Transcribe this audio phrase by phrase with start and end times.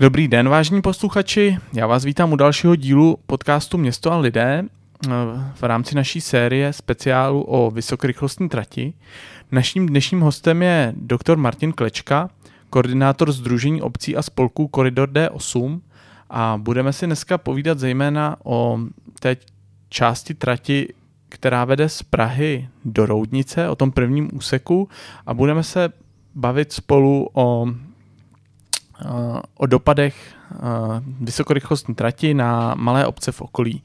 [0.00, 1.58] Dobrý den, vážní posluchači.
[1.72, 5.10] Já vás vítám u dalšího dílu podcastu Město a lidé eh,
[5.54, 8.92] v rámci naší série speciálu o vysokorychlostní trati.
[9.52, 12.30] Naším dnešním hostem je doktor Martin Klečka,
[12.70, 15.80] koordinátor Združení obcí a spolků Koridor D8
[16.30, 18.78] a budeme si dneska povídat zejména o
[19.20, 19.36] té
[19.88, 20.94] části trati,
[21.28, 24.88] která vede z Prahy do Roudnice, o tom prvním úseku
[25.26, 25.92] a budeme se
[26.34, 27.66] bavit spolu o
[29.54, 30.56] o dopadech eh,
[31.20, 33.82] vysokorychlostní trati na malé obce v okolí.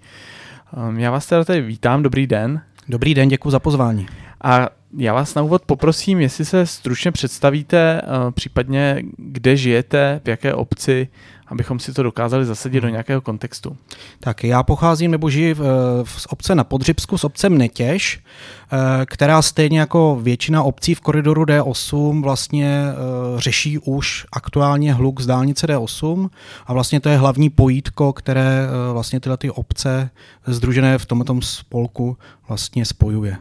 [0.73, 2.61] Eh, já vás teda tady vítám, dobrý den.
[2.87, 4.07] Dobrý den, děkuji za pozvání.
[4.43, 10.53] A já vás na úvod poprosím, jestli se stručně představíte, případně kde žijete, v jaké
[10.53, 11.07] obci
[11.49, 12.91] abychom si to dokázali zasadit do hmm.
[12.91, 13.77] nějakého kontextu.
[14.19, 15.61] Tak já pocházím nebo žiji v,
[16.03, 21.43] v obce na Podřibsku s obcem Netěž, eh, která stejně jako většina obcí v koridoru
[21.43, 22.95] D8 vlastně eh,
[23.41, 26.29] řeší už aktuálně hluk z dálnice D8
[26.65, 30.09] a vlastně to je hlavní pojítko, které eh, vlastně tyhle ty obce
[30.47, 33.37] združené v tomto spolku vlastně spojuje.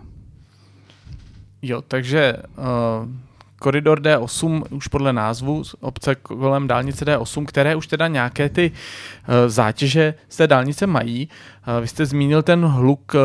[1.63, 3.28] Jo, takže uh
[3.59, 9.35] koridor D8 už podle názvu obce kolem dálnice D8, které už teda nějaké ty uh,
[9.47, 11.29] zátěže z té dálnice mají.
[11.69, 13.21] Uh, vy jste zmínil ten hluk, uh,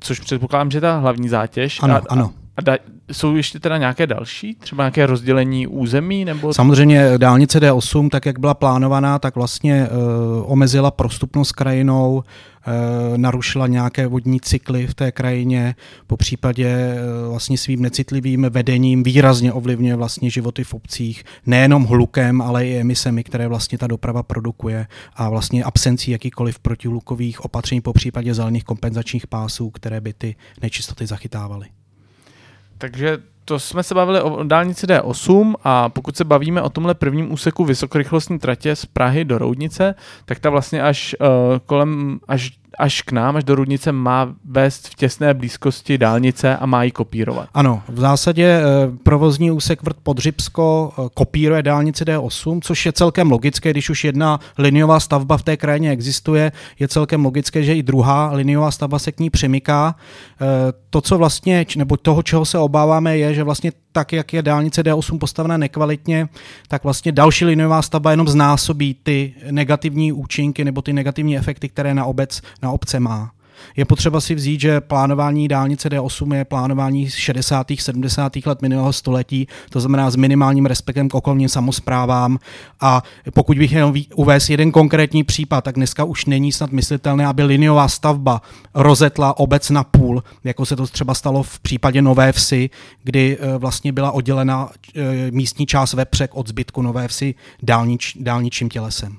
[0.00, 1.82] což předpokládám, že je ta hlavní zátěž.
[1.82, 2.30] Ano, a, ano.
[2.56, 2.76] A da,
[3.12, 6.24] jsou ještě teda nějaké další, třeba nějaké rozdělení území?
[6.24, 6.54] Nebo...
[6.54, 12.22] Samozřejmě dálnice D8, tak jak byla plánovaná, tak vlastně uh, omezila prostupnost krajinou, uh,
[13.16, 15.74] narušila nějaké vodní cykly v té krajině,
[16.06, 22.40] po případě uh, vlastně svým necitlivým vedením výrazně ovlivňuje vlastně životy v obcích, nejenom hlukem,
[22.40, 27.92] ale i emisemi, které vlastně ta doprava produkuje a vlastně absencí jakýkoliv protihlukových opatření, po
[27.92, 31.83] případě zelených kompenzačních pásů, které by ty nečistoty zachytávaly.
[32.84, 37.32] Takže to jsme se bavili o dálnici D8 a pokud se bavíme o tomhle prvním
[37.32, 41.26] úseku vysokorychlostní tratě z Prahy do Roudnice, tak ta vlastně až uh,
[41.66, 46.66] kolem, až až k nám, až do Rudnice, má vést v těsné blízkosti dálnice a
[46.66, 47.48] má ji kopírovat.
[47.54, 48.62] Ano, v zásadě eh,
[49.02, 54.40] provozní úsek Vrt Podřibsko eh, kopíruje dálnici D8, což je celkem logické, když už jedna
[54.58, 59.12] liniová stavba v té krajině existuje, je celkem logické, že i druhá liniová stavba se
[59.12, 59.96] k ní přemyká.
[60.40, 60.46] Eh,
[60.90, 64.82] to, co vlastně, nebo toho, čeho se obáváme, je, že vlastně tak, jak je dálnice
[64.82, 66.28] D8 postavená nekvalitně,
[66.68, 71.94] tak vlastně další liniová stavba jenom znásobí ty negativní účinky nebo ty negativní efekty, které
[71.94, 73.30] na obec, na obce má.
[73.76, 77.66] Je potřeba si vzít, že plánování dálnice D8 je plánování 60.
[77.80, 78.32] 70.
[78.46, 82.38] let minulého století, to znamená s minimálním respektem k okolním samozprávám.
[82.80, 83.02] A
[83.34, 87.88] pokud bych jenom uvést jeden konkrétní případ, tak dneska už není snad myslitelné, aby liniová
[87.88, 88.42] stavba
[88.74, 92.70] rozetla obec na půl, jako se to třeba stalo v případě Nové Vsi,
[93.04, 98.68] kdy e, vlastně byla oddělena e, místní část Vepřek od zbytku Nové Vsi dálnič, dálničím
[98.68, 99.16] tělesem.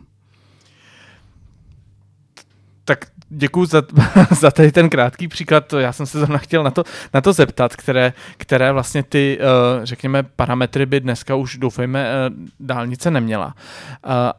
[2.86, 3.06] Tak
[3.38, 3.84] děkuji za,
[4.40, 5.74] za tady ten krátký příklad.
[5.74, 9.46] Já jsem se zrovna chtěl na to, na to zeptat, které, které vlastně ty, eh,
[9.86, 12.30] řekněme, parametry by dneska už, doufejme, eh,
[12.60, 13.56] dálnice neměla.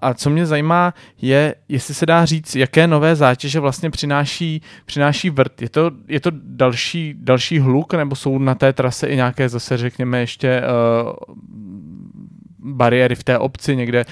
[0.02, 5.30] A co mě zajímá, je, jestli se dá říct, jaké nové zátěže vlastně přináší, přináší
[5.30, 5.62] vrt.
[5.62, 9.76] Je to, je to další, další hluk, nebo jsou na té trase i nějaké zase,
[9.76, 10.62] řekněme, ještě eh,
[12.66, 14.04] bariéry v té obci, někde,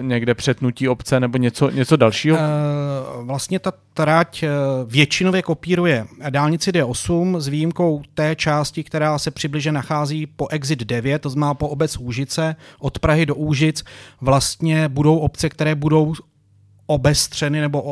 [0.00, 2.36] někde přetnutí obce nebo něco, něco dalšího?
[2.36, 4.48] Uh, vlastně ta trať eh,
[4.86, 11.22] většinově kopíruje dálnici D8 s výjimkou té části, která se přibližně nachází po exit 9,
[11.22, 13.84] to znamená po obec Úžice, od Prahy do Úžic
[14.20, 16.14] vlastně budou obce, které budou
[16.92, 17.82] obestřeny nebo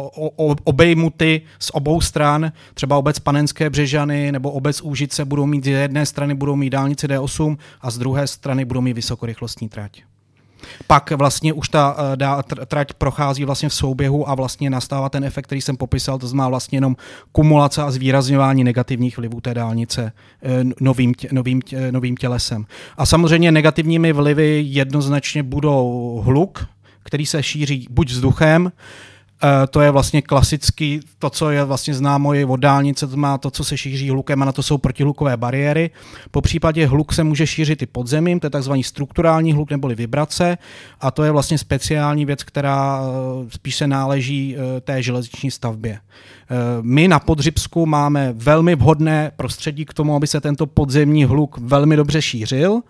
[0.65, 6.07] obejmuty z obou stran, třeba obec Panenské Břežany nebo obec Úžice budou mít z jedné
[6.07, 10.03] strany budou mít dálnici D8 a z druhé strany budou mít vysokorychlostní trať.
[10.87, 15.47] Pak vlastně už ta uh, trať prochází vlastně v souběhu a vlastně nastává ten efekt,
[15.47, 16.97] který jsem popisal, to znamená vlastně jenom
[17.33, 20.13] kumulace a zvýrazňování negativních vlivů té dálnice
[20.43, 20.51] uh,
[20.81, 22.67] novým, tě, novým, tě, novým tělesem.
[22.97, 26.67] A samozřejmě negativními vlivy jednoznačně budou hluk,
[27.03, 28.73] který se šíří buď vzduchem,
[29.45, 33.39] Uh, to je vlastně klasický, to, co je vlastně známo je od dálnice, to má
[33.39, 35.91] to, co se šíří hlukem a na to jsou protihlukové bariéry.
[36.31, 40.59] Po případě hluk se může šířit i podzemím, to je takzvaný strukturální hluk neboli vibrace
[41.01, 45.99] a to je vlastně speciální věc, která uh, spíš se náleží uh, té železniční stavbě.
[46.83, 51.97] My na Podřibsku máme velmi vhodné prostředí k tomu, aby se tento podzemní hluk velmi
[51.97, 52.81] dobře šířil.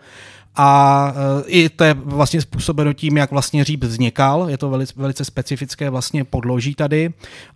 [0.57, 1.13] A
[1.47, 4.47] e, i to je vlastně způsobeno tím, jak vlastně říp vznikal.
[4.51, 7.11] Je to velice, velice specifické vlastně podloží tady.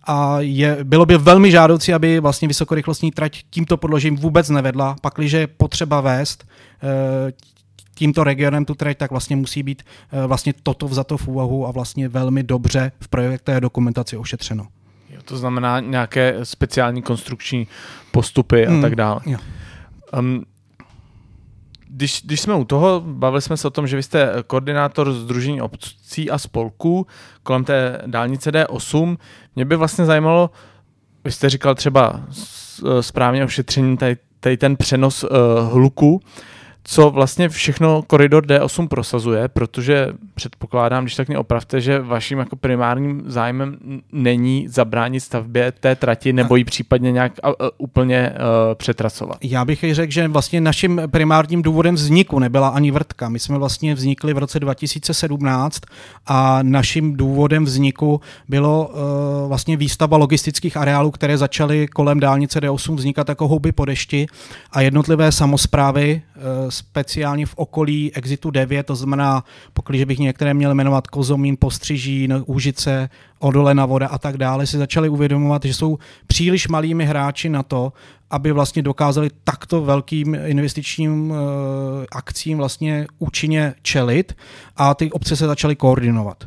[0.07, 5.37] A je, bylo by velmi žádoucí, aby vlastně vysokorychlostní trať tímto podložím vůbec nevedla, pakliže
[5.37, 6.45] je potřeba vést
[6.83, 7.55] e,
[7.95, 9.83] tímto regionem tu trať, tak vlastně musí být
[10.13, 14.67] uh, vlastně toto vzato v úvahu a vlastně velmi dobře v projektové dokumentaci ošetřeno.
[15.09, 17.67] Jo, to znamená nějaké speciální konstrukční
[18.11, 19.19] postupy a mm, tak dále.
[19.25, 19.37] Jo.
[20.19, 20.43] Um,
[21.87, 25.61] když, když jsme u toho, bavili jsme se o tom, že vy jste koordinátor Združení
[25.61, 27.07] obcí a spolků
[27.43, 29.17] kolem té dálnice D8.
[29.55, 30.49] Mě by vlastně zajímalo,
[31.23, 32.21] vy jste říkal třeba
[33.01, 35.29] správně ošetření tady, tady ten přenos uh,
[35.71, 36.21] hluku
[36.87, 42.55] co vlastně všechno koridor D8 prosazuje, protože předpokládám, když tak mě opravte, že vaším jako
[42.55, 43.77] primárním zájmem
[44.11, 47.33] není zabránit stavbě té trati nebo ji případně nějak
[47.77, 49.37] úplně uh, přetracovat.
[49.41, 53.29] Já bych řekl, že vlastně naším primárním důvodem vzniku nebyla ani vrtka.
[53.29, 55.81] My jsme vlastně vznikli v roce 2017
[56.27, 62.95] a naším důvodem vzniku bylo uh, vlastně výstava logistických areálů, které začaly kolem dálnice D8
[62.95, 64.27] vznikat jako houby po dešti
[64.71, 69.43] a jednotlivé samozprávy uh, speciálně v okolí Exitu 9, to znamená,
[69.73, 75.09] pokud bych některé měl jmenovat Kozomín, Postřižín, Úžice, Odolena voda a tak dále, si začali
[75.09, 77.93] uvědomovat, že jsou příliš malými hráči na to,
[78.29, 81.37] aby vlastně dokázali takto velkým investičním uh,
[82.11, 84.37] akcím vlastně účinně čelit
[84.75, 86.43] a ty obce se začaly koordinovat.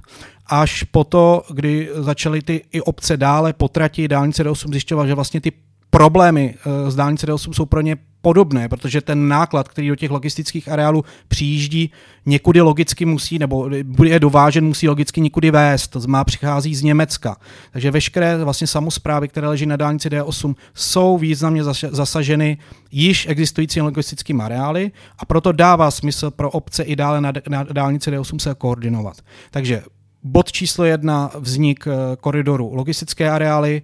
[0.46, 5.40] Až po to, kdy začaly ty i obce dále potratit dálnice D8 zjišťovat, že vlastně
[5.40, 5.52] ty
[5.90, 6.54] problémy
[6.88, 10.68] z eh, dálnice D8 jsou pro ně podobné, protože ten náklad, který do těch logistických
[10.68, 11.90] areálů přijíždí,
[12.26, 17.36] někudy logicky musí, nebo bude dovážen, musí logicky někudy vést, to znamená přichází z Německa.
[17.72, 22.58] Takže veškeré vlastně samozprávy, které leží na dálnici D8, jsou významně zasaženy
[22.90, 28.10] již existujícími logistickými areály a proto dává smysl pro obce i dále na, na dálnici
[28.10, 29.16] D8 se koordinovat.
[29.50, 29.82] Takže
[30.22, 33.82] Bod číslo jedna, vznik eh, koridoru logistické areály,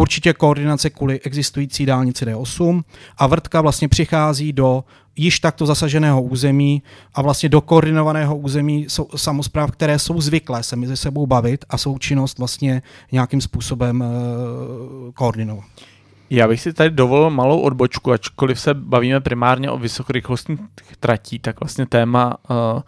[0.00, 2.82] určitě koordinace kvůli existující dálnici D8
[3.18, 4.84] a vrtka vlastně přichází do
[5.16, 6.82] již takto zasaženého území
[7.14, 8.86] a vlastně do koordinovaného území
[9.16, 12.82] samozpráv, které jsou zvyklé se mezi sebou bavit a součinnost vlastně
[13.12, 15.64] nějakým způsobem uh, koordinovat.
[16.30, 20.60] Já bych si tady dovolil malou odbočku, ačkoliv se bavíme primárně o vysokorychlostních
[21.00, 22.82] tratí, tak vlastně téma uh, Eh,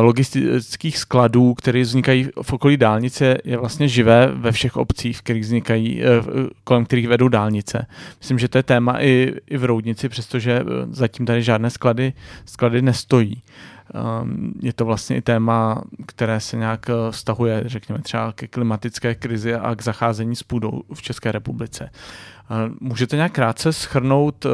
[0.00, 6.02] logistických skladů, které vznikají v okolí dálnice, je vlastně živé ve všech obcích, kterých vznikají,
[6.02, 6.06] eh,
[6.64, 7.86] kolem kterých vedou dálnice.
[8.18, 12.12] Myslím, že to je téma i, i v Roudnici, přestože eh, zatím tady žádné sklady,
[12.44, 13.42] sklady nestojí.
[13.94, 19.54] Ehm, je to vlastně i téma, které se nějak vztahuje, řekněme, třeba ke klimatické krizi
[19.54, 21.90] a k zacházení s půdou v České republice.
[22.80, 24.46] Můžete nějak krátce schrnout,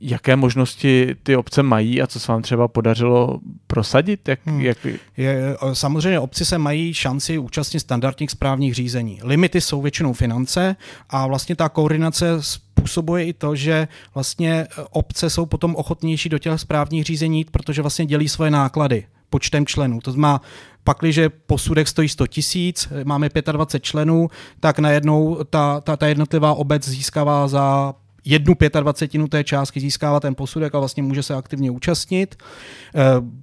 [0.00, 4.28] jaké možnosti ty obce mají a co se vám třeba podařilo prosadit?
[4.28, 4.60] Jak, hmm.
[4.60, 4.86] jak...
[5.16, 9.20] Je, samozřejmě obci se mají šanci účastnit standardních správních řízení.
[9.22, 10.76] Limity jsou většinou finance
[11.10, 16.38] a vlastně ta koordinace způsobuje i to, že vlastně e, obce jsou potom ochotnější do
[16.38, 20.00] těch správních řízení, protože vlastně dělí svoje náklady počtem členů.
[20.00, 20.40] To znamená,
[20.84, 24.28] pakliže posudek stojí 100 tisíc, máme 25 členů,
[24.60, 27.94] tak najednou ta, ta, ta jednotlivá obec získává za
[28.24, 32.36] jednu pětadvacetinu té částky získává ten posudek a vlastně může se aktivně účastnit.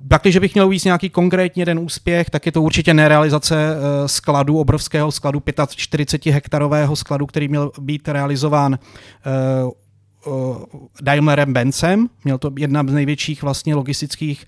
[0.07, 4.07] Pak, když bych měl víc nějaký konkrétní jeden úspěch, tak je to určitě nerealizace eh,
[4.07, 5.41] skladu, obrovského skladu,
[5.75, 9.86] 45 hektarového skladu, který měl být realizován eh,
[11.01, 14.45] Daimlerem Benzem, měl to jedna z největších vlastně logistických,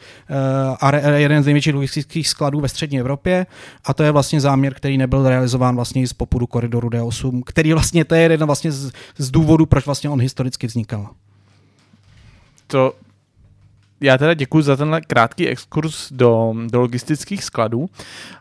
[0.82, 3.46] uh, jeden z největších logistických skladů ve střední Evropě
[3.84, 8.06] a to je vlastně záměr, který nebyl realizován vlastně z popudu koridoru D8, který vlastně,
[8.06, 11.10] to je jeden vlastně z, z důvodů, proč vlastně on historicky vznikal.
[12.68, 12.94] To
[14.02, 17.90] já teda děkuji za tenhle krátký exkurs do, do logistických skladů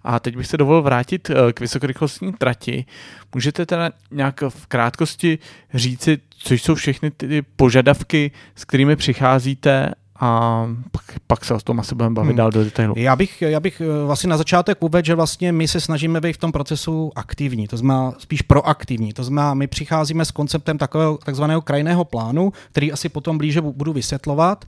[0.04, 2.84] a teď bych se dovolil vrátit eh, k vysokorychlostní trati.
[3.34, 5.38] Můžete teda nějak v krátkosti
[5.74, 11.80] říci, co jsou všechny ty požadavky, s kterými přicházíte a pak, pak se o tom
[11.80, 12.36] asi budeme bavit hmm.
[12.36, 12.94] dál do detailu.
[12.96, 16.32] Já bych, já bych eh, vlastně na začátek uvedl, že vlastně my se snažíme být
[16.32, 19.12] v tom procesu aktivní, to znamená spíš proaktivní.
[19.12, 23.92] To znamená, my přicházíme s konceptem takového takzvaného krajného plánu, který asi potom blíže budu
[23.92, 24.64] vysvětlovat.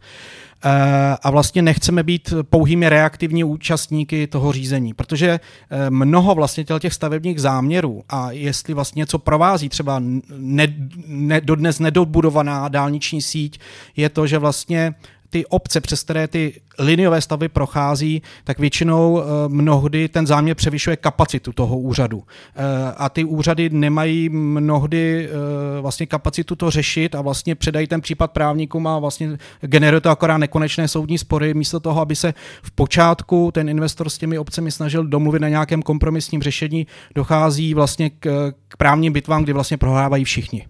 [0.64, 5.40] Eh, a vlastně nechceme být pouhými reaktivní účastníky toho řízení, protože
[5.70, 10.66] eh, mnoho vlastně těch stavebních záměrů a jestli vlastně něco provází třeba ne,
[11.06, 13.60] ne, dodnes nedobudovaná dálniční síť,
[13.96, 14.94] je to, že vlastně
[15.30, 20.96] ty obce, přes které ty liniové stavby prochází, tak většinou eh, mnohdy ten záměr převyšuje
[20.96, 22.22] kapacitu toho úřadu.
[22.56, 22.62] Eh,
[22.96, 28.32] a ty úřady nemají mnohdy eh, vlastně kapacitu to řešit a vlastně předají ten případ
[28.32, 33.50] právníkům a vlastně generuje to akorát nekonečné soudní spory, místo toho, aby se v počátku
[33.52, 38.76] ten investor s těmi obcemi snažil domluvit na nějakém kompromisním řešení, dochází vlastně k, k
[38.76, 40.66] právním bitvám, kdy vlastně prohrávají všichni.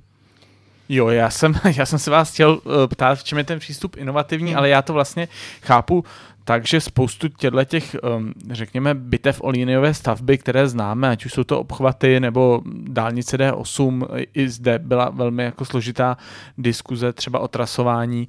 [0.92, 3.96] Jo, já jsem, já jsem se vás chtěl uh, ptát, v čem je ten přístup
[3.96, 4.58] inovativní, hmm.
[4.58, 5.28] ale já to vlastně
[5.62, 6.04] chápu
[6.44, 11.44] takže spoustu těchto těch, um, řekněme, bitev o liniové stavby, které známe, ať už jsou
[11.44, 16.16] to obchvaty nebo dálnice D8, i zde byla velmi jako složitá
[16.58, 18.28] diskuze třeba o trasování.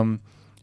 [0.00, 0.18] Um,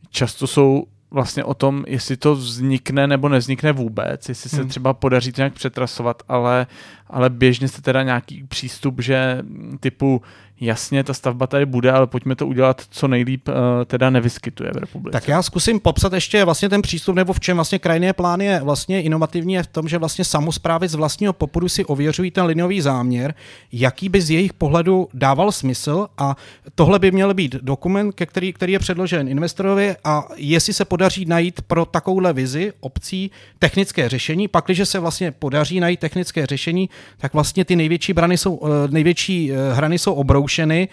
[0.09, 4.69] často jsou vlastně o tom, jestli to vznikne nebo nevznikne vůbec, jestli se hmm.
[4.69, 6.67] třeba podaří to nějak přetrasovat, ale,
[7.07, 9.37] ale běžně se teda nějaký přístup, že
[9.79, 10.21] typu
[10.61, 14.77] jasně, ta stavba tady bude, ale pojďme to udělat co nejlíp, uh, teda nevyskytuje v
[14.77, 15.11] republice.
[15.11, 18.59] Tak já zkusím popsat ještě vlastně ten přístup, nebo v čem vlastně krajinný plán je
[18.63, 22.81] vlastně inovativní, je v tom, že vlastně samozprávy z vlastního popudu si ověřují ten linový
[22.81, 23.33] záměr,
[23.71, 26.35] jaký by z jejich pohledu dával smysl a
[26.75, 31.25] tohle by měl být dokument, ke který, který je předložen investorovi a jestli se podaří
[31.25, 36.89] najít pro takovouhle vizi obcí technické řešení, pak, když se vlastně podaří najít technické řešení,
[37.17, 40.87] tak vlastně ty největší brany jsou, eh, největší eh, hrany jsou obrou zkoušeny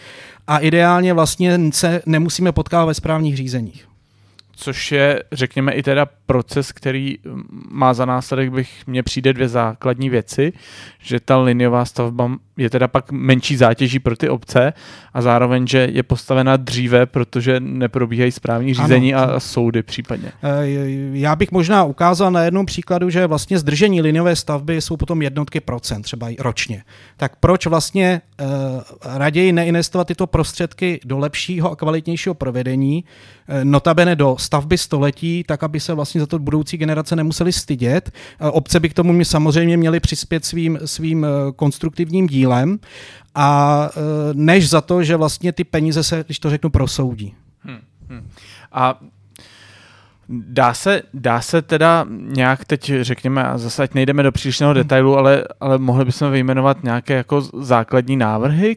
[0.47, 3.92] a ideálně vlastně se nemusíme potkávat ve správních řízeních
[4.53, 9.49] což je, řekněme, i teda proces, který mm, má za následek, bych mně přijde dvě
[9.49, 10.53] základní věci,
[10.99, 14.73] že ta liniová stavba je teda pak menší zátěží pro ty obce
[15.15, 19.35] a zároveň, že je postavena dříve, protože neprobíhají správní řízení ano.
[19.35, 20.33] a soudy případně.
[20.43, 20.67] Eh,
[21.13, 25.61] já bych možná ukázal na jednom příkladu, že vlastně zdržení liniové stavby jsou potom jednotky
[25.61, 26.85] procent, třeba i ročně.
[27.17, 28.47] Tak proč vlastně uh,
[29.05, 33.05] raději neinvestovat tyto prostředky do lepšího a kvalitnějšího provedení,
[33.49, 38.11] uh, notabene do stavby století, tak aby se vlastně za to budoucí generace nemuseli stydět.
[38.51, 42.79] Obce by k tomu samozřejmě měly přispět svým, svým konstruktivním dílem
[43.35, 47.35] a e, než za to, že vlastně ty peníze se, když to řeknu, prosoudí.
[47.61, 48.29] Hmm, hmm.
[48.73, 49.01] A
[50.35, 55.17] Dá se, dá se teda nějak teď, řekněme, a zase ať nejdeme do přílišného detailu,
[55.17, 58.77] ale, ale mohli bychom vyjmenovat nějaké jako základní návrhy,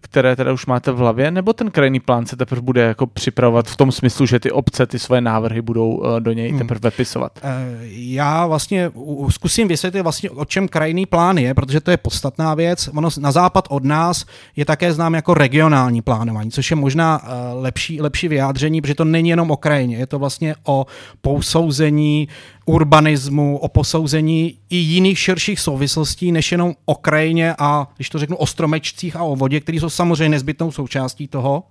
[0.00, 3.66] které teda už máte v hlavě, nebo ten krajný plán se teprve bude jako připravovat
[3.66, 6.58] v tom smyslu, že ty obce ty svoje návrhy budou eh, do něj hmm.
[6.58, 7.32] teprve vypisovat?
[7.42, 8.90] Eh, já vlastně
[9.30, 12.88] zkusím vysvětlit vlastně, o čem krajný plán je, protože to je podstatná věc.
[12.96, 14.24] Ono na západ od nás
[14.56, 19.04] je také znám jako regionální plánování, což je možná eh, lepší, lepší vyjádření, protože to
[19.04, 20.81] není jenom o krajině, je to vlastně o
[21.20, 22.28] posouzení
[22.66, 28.36] urbanismu, o posouzení i jiných širších souvislostí, než jenom o krajině a, když to řeknu,
[28.36, 31.62] o stromečcích a o vodě, které jsou samozřejmě nezbytnou součástí toho.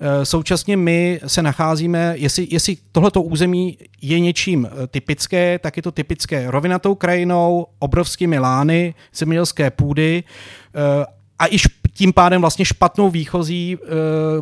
[0.00, 5.82] E, současně my se nacházíme, jestli, jestli tohleto území je něčím e, typické, tak je
[5.82, 10.24] to typické rovinatou krajinou, obrovskými lány, zemědělské půdy
[10.74, 11.58] e, a i
[11.98, 13.78] tím pádem vlastně špatnou výchozí e,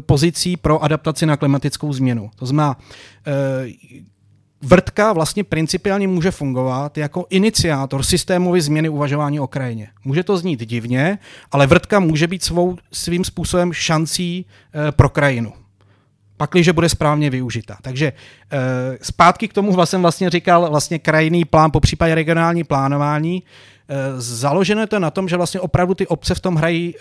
[0.00, 2.30] pozicí pro adaptaci na klimatickou změnu.
[2.36, 2.76] To znamená,
[3.26, 3.72] e,
[4.62, 9.88] vrtka vlastně principiálně může fungovat jako iniciátor systémové změny uvažování o krajině.
[10.04, 11.18] Může to znít divně,
[11.52, 14.46] ale vrtka může být svou, svým způsobem šancí
[14.88, 15.52] e, pro krajinu
[16.36, 17.76] pakliže bude správně využita.
[17.82, 18.12] Takže e,
[19.02, 23.42] zpátky k tomu vlastně vlastně říkal vlastně krajinný plán, po případě regionální plánování.
[24.16, 26.98] Založeno je to na tom, že vlastně opravdu ty obce v tom hrají e,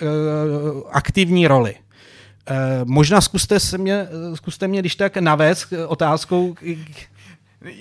[0.91, 1.75] aktivní roli.
[1.75, 6.55] E, možná zkuste, se mě, zkuste mě, když tak navést otázkou.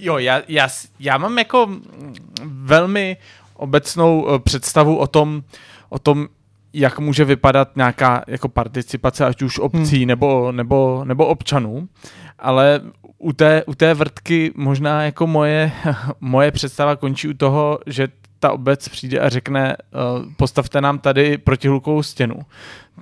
[0.00, 0.68] Jo, já, já,
[1.00, 1.68] já mám jako
[2.44, 3.16] velmi
[3.54, 5.42] obecnou představu o tom,
[5.88, 6.28] o tom,
[6.72, 10.08] jak může vypadat nějaká jako participace, ať už obcí hmm.
[10.08, 11.88] nebo, nebo, nebo občanů,
[12.38, 12.80] ale
[13.18, 15.72] u té, u té vrtky možná jako moje,
[16.20, 18.08] moje představa končí u toho, že
[18.44, 22.34] ta obec přijde a řekne, uh, postavte nám tady protihlukovou stěnu,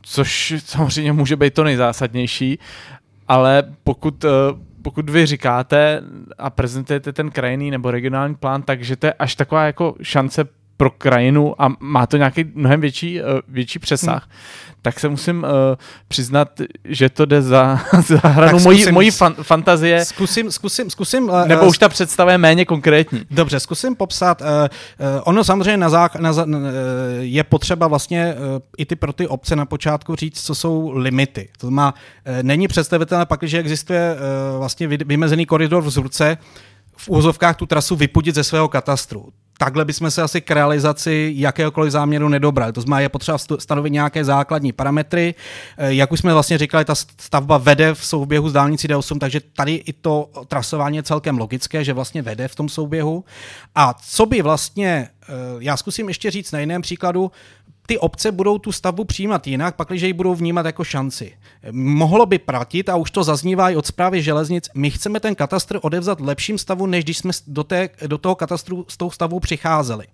[0.02, 2.58] což samozřejmě může být to nejzásadnější,
[3.28, 4.30] ale pokud, uh,
[4.82, 6.02] pokud vy říkáte
[6.38, 10.44] a prezentujete ten krajinný nebo regionální plán, takže to je až taková jako šance
[10.82, 14.74] pro krajinu a má to nějaký mnohem větší, uh, větší přesah, hmm.
[14.82, 15.48] tak se musím uh,
[16.08, 20.04] přiznat, že to jde za, za hranu mojí, mojí fan, fantazie.
[20.04, 21.28] Zkusím, zkusím, zkusím.
[21.28, 23.22] Uh, nebo už ta představa je méně konkrétní.
[23.30, 24.40] Dobře, zkusím popsat.
[24.40, 26.44] Uh, uh, ono samozřejmě na, zá, na, uh,
[27.20, 31.48] je potřeba vlastně uh, i ty pro ty obce na počátku říct, co jsou limity.
[31.58, 36.38] To znamená, uh, není představitelné pak, že existuje uh, vlastně vymezený koridor v Zurce,
[36.96, 39.28] v úzovkách tu trasu vypudit ze svého katastru
[39.64, 42.72] takhle bychom se asi k realizaci jakéhokoliv záměru nedobrali.
[42.72, 45.34] To znamená, je potřeba stanovit nějaké základní parametry.
[45.78, 49.40] Eh, jak už jsme vlastně říkali, ta stavba vede v souběhu s dálnicí D8, takže
[49.40, 53.24] tady i to trasování je celkem logické, že vlastně vede v tom souběhu.
[53.74, 57.30] A co by vlastně, eh, já zkusím ještě říct na jiném příkladu,
[57.86, 61.32] ty obce budou tu stavbu přijímat jinak, pakliže ji budou vnímat jako šanci.
[61.70, 65.78] Mohlo by pratit, a už to zaznívá i od zprávy železnic, my chceme ten katastr
[65.82, 70.06] odevzat lepším stavu, než když jsme do, té, do toho katastru s tou stavbou přicházeli.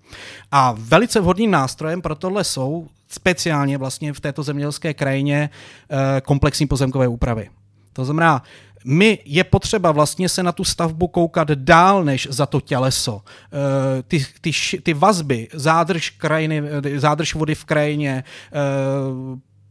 [0.52, 5.50] A velice vhodným nástrojem pro tohle jsou speciálně vlastně v této zemědělské krajině
[5.90, 7.50] eh, komplexní pozemkové úpravy.
[7.92, 8.42] To znamená,
[8.90, 13.22] my je potřeba vlastně se na tu stavbu koukat dál než za to těleso.
[13.26, 14.50] Eh, ty, ty,
[14.82, 16.62] ty vazby, zádrž, krajiny,
[16.94, 18.24] eh, zádrž vody v krajině,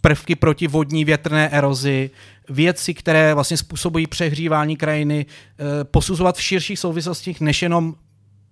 [0.02, 2.10] prvky proti vodní větrné erozi,
[2.50, 5.26] věci, které vlastně způsobují přehřívání krajiny,
[5.84, 7.96] posuzovat v širších souvislostích než jenom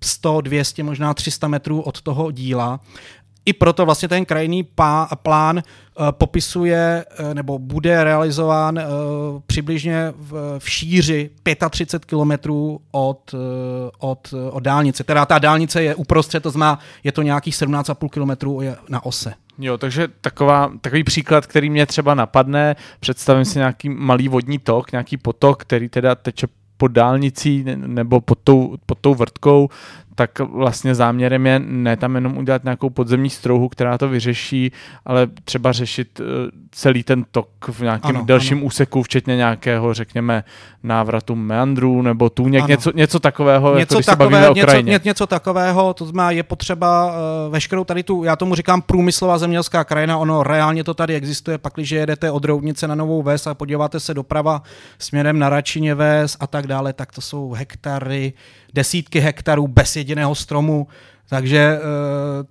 [0.03, 2.79] 100, 200, možná 300 metrů od toho díla
[3.45, 4.67] i proto vlastně ten krajinný
[5.21, 8.83] plán uh, popisuje uh, nebo bude realizován uh,
[9.47, 11.29] přibližně v, v šíři
[11.69, 13.35] 35 kilometrů od,
[13.99, 15.03] od, od dálnice.
[15.03, 19.33] Teda ta dálnice je uprostřed, to znamená, je to nějakých 17,5 kilometrů na ose.
[19.59, 24.91] Jo, takže taková, takový příklad, který mě třeba napadne, představím si nějaký malý vodní tok,
[24.91, 26.47] nějaký potok, který teda teče
[26.77, 29.69] pod dálnicí nebo pod tou, pod tou vrtkou,
[30.15, 34.72] tak vlastně záměrem je ne tam jenom udělat nějakou podzemní strouhu, která to vyřeší,
[35.05, 36.24] ale třeba řešit eh,
[36.72, 38.65] celý ten tok v nějakém ano, delším ano.
[38.65, 40.43] úseku, včetně nějakého, řekněme,
[40.84, 45.93] návratu meandrů nebo tůněk, něco, něco takového, jako něco, jako, takové, něco, ně, něco takového,
[45.93, 50.43] to znamená, je potřeba uh, veškerou tady tu, já tomu říkám průmyslová zemědělská krajina, ono
[50.43, 54.13] reálně to tady existuje, pak když jedete od Roudnice na Novou Ves a podíváte se
[54.13, 54.62] doprava
[55.00, 58.34] směrem na Račině Ves a tak dále, tak to jsou hektary,
[58.75, 60.88] desítky hektarů bez jediného stromu,
[61.29, 62.46] takže uh,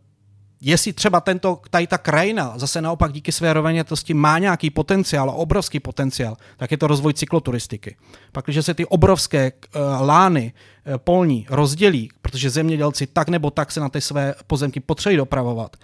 [0.61, 5.81] jestli třeba tento, tady ta krajina zase naopak díky své rovnětosti má nějaký potenciál, obrovský
[5.81, 7.97] potenciál, tak je to rozvoj cykloturistiky.
[8.33, 13.73] Pak, když se ty obrovské uh, lány uh, polní rozdělí, protože zemědělci tak nebo tak
[13.73, 15.77] se na ty své pozemky potřebují dopravovat,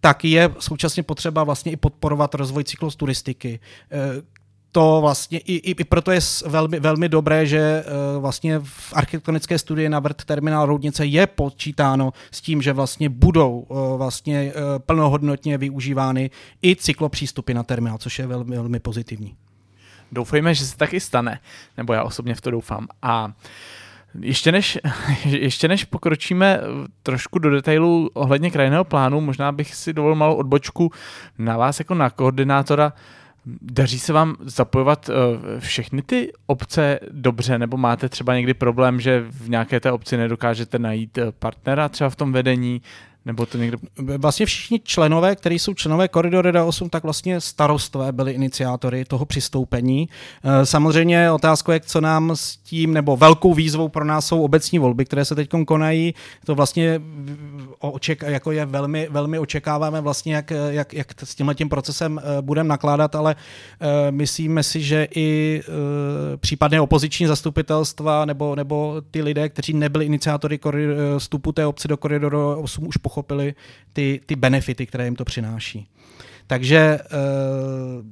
[0.00, 3.60] tak je současně potřeba vlastně i podporovat rozvoj cykloturistiky,
[4.72, 9.58] to vlastně i, i, i proto je velmi, velmi dobré, že uh, vlastně v architektonické
[9.58, 14.78] studii na vrt terminál Roudnice je počítáno s tím, že vlastně budou uh, vlastně uh,
[14.78, 16.30] plnohodnotně využívány
[16.62, 19.34] i cyklopřístupy na terminál, což je velmi, velmi pozitivní.
[20.12, 21.40] Doufejme, že se taky stane,
[21.76, 22.88] nebo já osobně v to doufám.
[23.02, 23.32] A
[24.20, 24.78] ještě než,
[25.24, 26.60] ještě než pokročíme
[27.02, 30.92] trošku do detailů ohledně krajinného plánu, možná bych si dovolil malou odbočku
[31.38, 32.92] na vás jako na koordinátora.
[33.46, 35.14] Daří se vám zapojovat uh,
[35.58, 40.78] všechny ty obce dobře, nebo máte třeba někdy problém, že v nějaké té obci nedokážete
[40.78, 42.82] najít eh, partnera třeba v tom vedení,
[43.24, 43.78] nebo to někdo...
[44.18, 50.08] Vlastně všichni členové, kteří jsou členové koridory D8, tak vlastně starostové byli iniciátory toho přistoupení.
[50.44, 54.78] Eh, samozřejmě otázka je, co nám s tím, nebo velkou výzvou pro nás jsou obecní
[54.78, 56.14] volby, které se teď konají.
[56.46, 57.00] To vlastně
[57.78, 62.42] oček, jako je velmi, velmi očekáváme vlastně, jak, jak, jak s tímhle tím procesem eh,
[62.42, 63.36] budeme nakládat, ale
[63.80, 65.60] uh, myslíme si, že i
[66.36, 70.60] případné opoziční zastupitelstva nebo, nebo ty lidé, kteří nebyli iniciátory
[71.18, 73.54] vstupu té obce do koridoru 8, už pochopili
[73.92, 75.88] ty, ty benefity, které jim to přináší.
[76.46, 78.06] Takže uh,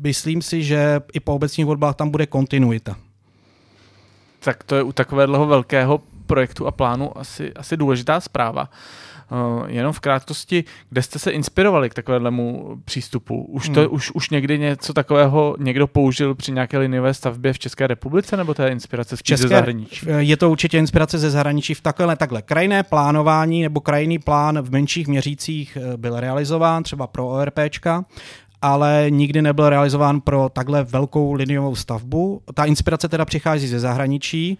[0.00, 2.96] myslím si, že i po obecních volbách tam bude kontinuita.
[4.44, 8.62] Tak to je u takového velkého projektu a plánu asi, asi důležitá zpráva.
[8.62, 8.68] Uh,
[9.66, 13.42] jenom v krátkosti, kde jste se inspirovali k takovému přístupu?
[13.42, 13.88] Už, to, hmm.
[13.92, 18.54] už, už někdy něco takového někdo použil při nějaké liniové stavbě v České republice, nebo
[18.54, 20.06] to je inspirace z České, ze zahraničí?
[20.08, 22.42] Eh, je to určitě inspirace ze zahraničí v takhle, takhle.
[22.42, 28.04] Krajné plánování nebo krajný plán v menších měřících eh, byl realizován třeba pro ORPčka,
[28.62, 32.42] ale nikdy nebyl realizován pro takhle velkou liniovou stavbu.
[32.54, 34.58] Ta inspirace teda přichází ze zahraničí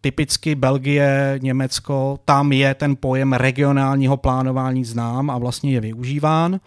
[0.00, 6.54] typicky Belgie, Německo, tam je ten pojem regionálního plánování znám a vlastně je využíván.
[6.54, 6.60] E,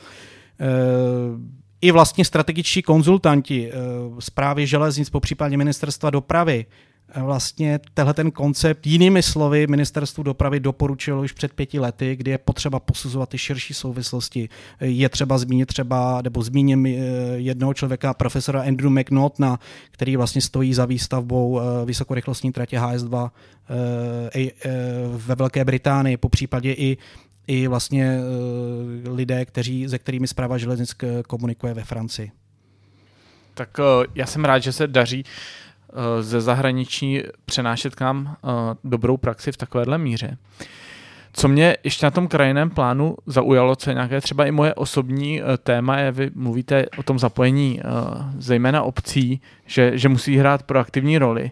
[1.82, 3.72] I vlastně strategičtí konzultanti
[4.20, 6.66] zprávy e, železnic, po případě ministerstva dopravy,
[7.16, 12.38] vlastně tenhle ten koncept, jinými slovy, ministerstvu dopravy doporučilo už před pěti lety, kdy je
[12.38, 14.50] potřeba posuzovat ty širší souvislosti.
[14.80, 16.90] Je třeba zmínit třeba, nebo zmíním eh,
[17.36, 19.58] jednoho člověka, profesora Andrew McNaughton,
[19.92, 23.30] který vlastně stojí za výstavbou eh, vysokorychlostní tratě HS2
[24.36, 24.52] eh,
[25.08, 26.98] ve Velké Británii, po případě i
[27.48, 28.20] i vlastně
[29.06, 30.96] lidé, kteří, se kterými zpráva železnic
[31.28, 32.32] komunikuje ve Francii.
[33.54, 33.78] Tak
[34.16, 35.26] já jsem rád, že se daří
[36.20, 38.48] ze zahraničí přenášet k nám eh,
[38.84, 40.38] dobrou praxi v takovéhle míře.
[41.34, 45.42] Co mě ještě na tom krajinném plánu zaujalo, co je nějaké třeba i moje osobní
[45.42, 47.82] eh, téma, je, vy mluvíte o tom zapojení
[48.38, 51.52] zejména obcí, že, že musí hrát proaktivní roli.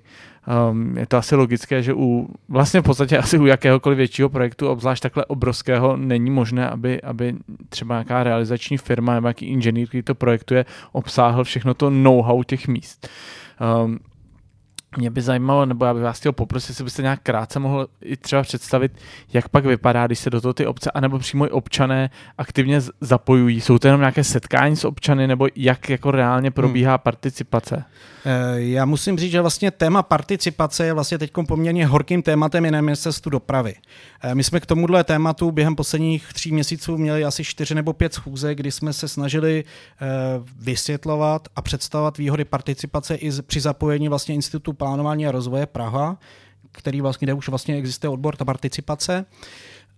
[0.72, 4.68] um, je to asi logické, že u vlastně v podstatě asi u jakéhokoliv většího projektu,
[4.68, 7.36] obzvlášť takhle obrovského, není možné, aby, aby
[7.70, 12.68] třeba nějaká realizační firma nebo nějaký inženýr, který to projektuje, obsáhl všechno to know-how těch
[12.68, 13.10] míst.
[13.84, 14.00] Um,
[14.98, 18.18] mě by zajímalo, nebo já bych vás chtěl poprosit, jestli byste nějak krátce mohl i
[18.18, 18.92] třeba představit,
[19.34, 23.62] jak pak vypadá, když se do toho ty obce, anebo přímo i občané aktivně zapojují.
[23.62, 27.00] Jsou to jenom nějaké setkání s občany, nebo jak jako reálně probíhá hmm.
[27.04, 27.86] participace?
[28.26, 32.72] Eh, já musím říct, že vlastně téma participace je vlastně teď poměrně horkým tématem i
[32.72, 33.76] na ministerstvu dopravy.
[34.22, 38.14] Eh, my jsme k tomuhle tématu během posledních tří měsíců měli asi čtyři nebo pět
[38.14, 39.64] schůze, kdy jsme se snažili
[40.02, 40.06] eh,
[40.60, 46.18] vysvětlovat a představovat výhody participace i při zapojení vlastně Institutu plánování a rozvoje Praha,
[46.72, 49.26] který vlastně, kde už vlastně existuje odbor ta participace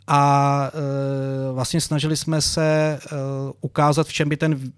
[0.08, 3.00] a e, vlastně snažili jsme se e,
[3.62, 4.72] ukázat, v čem by ten,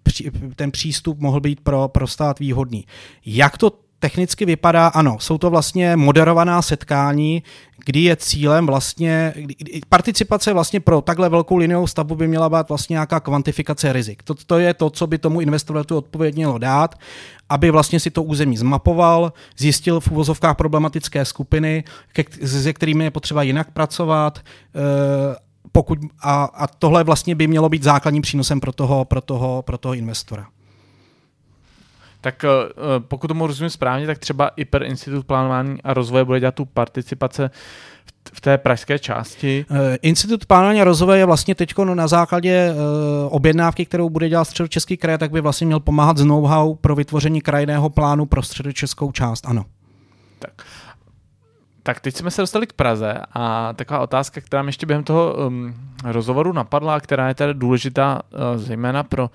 [0.56, 2.86] ten přístup mohl být pro, pro stát výhodný.
[3.26, 7.44] Jak to technicky vypadá, ano, jsou to vlastně moderovaná setkání,
[7.86, 9.34] kdy je cílem vlastně,
[9.90, 14.24] participace vlastně pro takhle velkou liniovou stavbu by měla být vlastně nějaká kvantifikace rizik.
[14.24, 16.96] To, to je to, co by tomu investorovi odpověď mělo dát,
[17.50, 23.12] aby vlastně si to území zmapoval, zjistil v úvozovkách problematické skupiny, ke, se kterými je
[23.12, 24.44] potřeba jinak pracovat, e,
[25.72, 29.78] pokud, a, a tohle vlastně by mělo být základním přínosem pro toho, pro toho, pro
[29.78, 30.48] toho investora.
[32.24, 32.50] Tak eh,
[33.00, 37.52] pokud tomu rozumím správně, tak třeba IPER Institut plánování a rozvoje bude dělat tu participace
[38.34, 39.66] v té pražské části.
[39.72, 42.76] Eh, Institut plánování a rozvoje je vlastně teď na základě eh,
[43.30, 47.42] objednávky, kterou bude dělat středočeský kraj, tak by vlastně měl pomáhat z know-how pro vytvoření
[47.42, 49.66] krajného plánu pro středočeskou část, ano.
[50.40, 50.52] Tak.
[51.84, 55.36] Tak teď jsme se dostali k Praze a taková otázka, která mě ještě během toho
[55.48, 59.30] um, rozhovoru napadla, která je tady důležitá uh, zejména pro,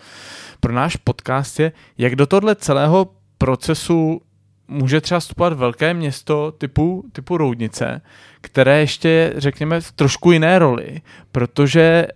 [0.61, 3.09] pro náš podcast, je, jak do tohle celého
[3.39, 4.21] procesu
[4.69, 8.01] může třeba vstupovat velké město typu, typu Roudnice,
[8.41, 11.01] které ještě je, řekněme, v trošku jiné roli,
[11.33, 12.07] protože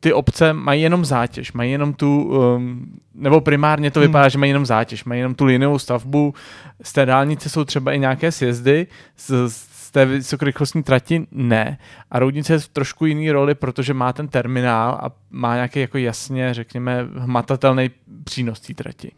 [0.00, 4.08] ty obce mají jenom zátěž, mají jenom tu, um, nebo primárně to hmm.
[4.08, 4.30] vypadá, hmm.
[4.30, 6.34] že mají jenom zátěž, mají jenom tu linovou stavbu,
[6.82, 8.86] z té dálnice jsou třeba i nějaké sjezdy,
[9.16, 11.78] z, z té vysokorychlostní trati ne.
[12.10, 15.98] A Roudnice je v trošku jiný roli, protože má ten terminál a má nějaký jako
[15.98, 17.90] jasně, řekněme, hmatatelný
[18.24, 19.12] přínos té trati.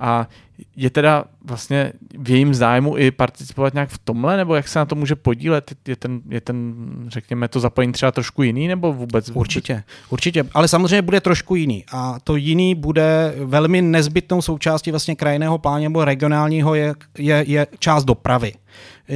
[0.00, 0.28] A
[0.76, 4.84] je teda vlastně v jejím zájmu i participovat nějak v tomhle, nebo jak se na
[4.84, 5.74] to může podílet?
[5.88, 6.74] Je ten, je ten
[7.08, 9.30] řekněme, to zapojení třeba trošku jiný, nebo vůbec?
[9.34, 11.84] Určitě, určitě, ale samozřejmě bude trošku jiný.
[11.92, 17.66] A to jiný bude velmi nezbytnou součástí vlastně krajného plánu nebo regionálního je, je, je
[17.78, 18.52] část dopravy.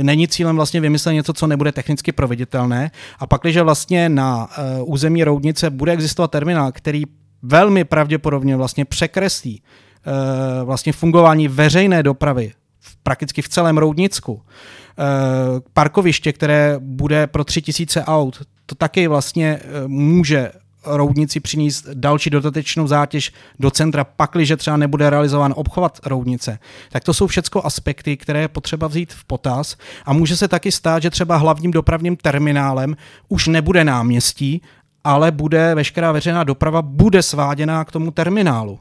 [0.02, 2.90] Není cílem vlastně vymyslet něco, co nebude technicky proveditelné.
[3.18, 4.48] A pak, když vlastně na
[4.80, 7.04] uh, území Roudnice bude existovat terminál, který
[7.42, 9.62] velmi pravděpodobně vlastně překreslí
[10.06, 14.42] Eh, vlastně fungování veřejné dopravy v, prakticky v celém Roudnicku.
[14.42, 20.52] Eh, parkoviště, které bude pro tři tisíce aut, to taky vlastně eh, může
[20.86, 26.58] roudnici přinést další dodatečnou zátěž do centra, pakliže třeba nebude realizován obchvat roudnice.
[26.92, 30.72] Tak to jsou všechno aspekty, které je potřeba vzít v potaz a může se taky
[30.72, 32.96] stát, že třeba hlavním dopravním terminálem
[33.28, 34.62] už nebude náměstí,
[35.04, 38.78] ale bude veškerá veřejná doprava bude sváděná k tomu terminálu.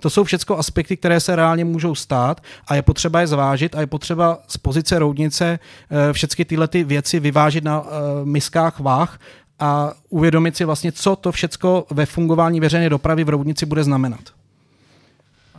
[0.00, 3.80] To jsou všechno aspekty, které se reálně můžou stát a je potřeba je zvážit a
[3.80, 5.58] je potřeba z pozice roudnice
[5.90, 7.90] eh, všechny tyhle ty věci vyvážit na eh,
[8.24, 9.18] miskách váh
[9.58, 14.20] a uvědomit si vlastně, co to všechno ve fungování veřejné dopravy v roudnici bude znamenat.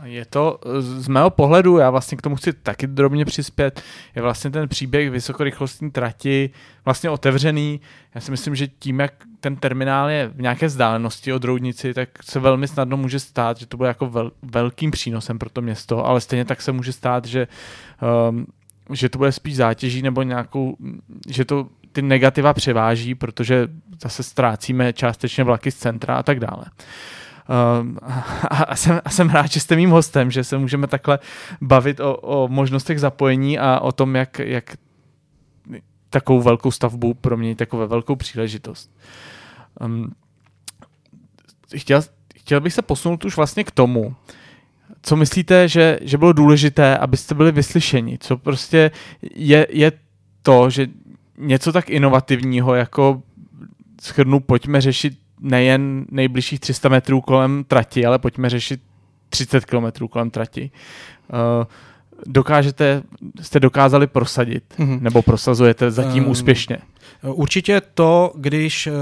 [0.04, 3.82] Je to z mého pohledu, já vlastně k tomu chci taky drobně přispět,
[4.16, 6.50] je vlastně ten příběh vysokorychlostní trati
[6.84, 7.80] vlastně otevřený.
[8.14, 12.08] Já si myslím, že tím, jak ten terminál je v nějaké vzdálenosti od Roudnici, tak
[12.22, 16.06] se velmi snadno může stát, že to bude jako vel, velkým přínosem pro to město,
[16.06, 17.48] ale stejně tak se může stát, že,
[18.28, 18.46] um,
[18.92, 20.76] že to bude spíš zátěží nebo nějakou,
[21.28, 21.68] že to
[22.00, 23.68] ty negativa převáží, protože
[24.02, 26.64] zase ztrácíme částečně vlaky z centra a tak dále.
[27.48, 27.96] Uh,
[28.50, 31.18] a, a, jsem, a jsem rád, že jste mým hostem, že se můžeme takhle
[31.60, 34.64] bavit o, o možnostech zapojení a o tom, jak, jak
[36.10, 38.90] takovou velkou stavbu proměnit ve velkou příležitost.
[39.80, 40.12] Um,
[41.76, 42.02] chtěl,
[42.36, 44.14] chtěl bych se posunout už vlastně k tomu,
[45.02, 48.18] co myslíte, že, že bylo důležité, abyste byli vyslyšeni?
[48.20, 48.90] Co prostě
[49.34, 49.92] je, je
[50.42, 50.86] to, že
[51.40, 53.22] něco tak inovativního, jako
[54.02, 58.80] schrnu, pojďme řešit nejen nejbližších 300 metrů kolem trati, ale pojďme řešit
[59.28, 60.70] 30 kilometrů kolem trati.
[61.32, 61.66] Uh,
[62.26, 63.02] dokážete,
[63.40, 65.00] jste dokázali prosadit, mm-hmm.
[65.00, 66.78] nebo prosazujete zatím um, úspěšně?
[67.22, 68.92] Určitě to, když eh,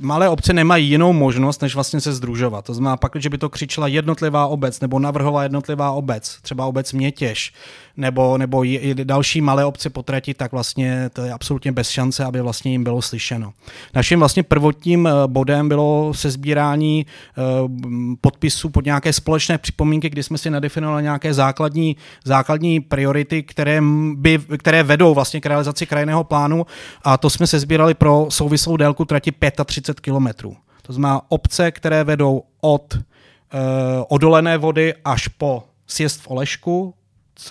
[0.00, 2.64] malé obce nemají jinou možnost, než vlastně se združovat.
[2.64, 6.92] To znamená pak, že by to křičela jednotlivá obec nebo navrhovala jednotlivá obec, třeba obec
[6.92, 7.52] Mětěž,
[7.96, 8.64] nebo, nebo
[9.04, 13.02] další malé obce potrati, tak vlastně to je absolutně bez šance, aby vlastně jim bylo
[13.02, 13.52] slyšeno.
[13.94, 17.42] Naším vlastně prvotním eh, bodem bylo sezbírání eh,
[18.20, 23.80] podpisů pod nějaké společné připomínky, kdy jsme si nadefinovali nějaké základní, základní priority, které,
[24.14, 26.66] by, které vedou vlastně k realizaci krajného plánu
[27.06, 29.32] a to jsme se sbírali pro souvislou délku trati
[29.64, 30.56] 35 kilometrů.
[30.82, 33.00] To znamená obce, které vedou od uh,
[34.08, 36.94] odolené vody až po sjezd v Olešku,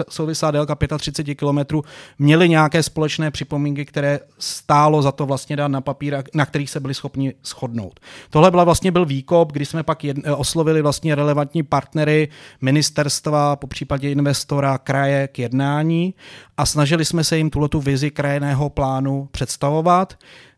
[0.09, 1.81] souvislá délka 35 km,
[2.19, 6.79] měli nějaké společné připomínky, které stálo za to vlastně dát na papír, na kterých se
[6.79, 7.99] byli schopni shodnout.
[8.29, 12.29] Tohle byla vlastně byl výkop, kdy jsme pak jedn, oslovili vlastně relevantní partnery
[12.61, 16.13] ministerstva, po případě investora, kraje k jednání
[16.57, 20.13] a snažili jsme se jim tuto vizi krajeného plánu představovat.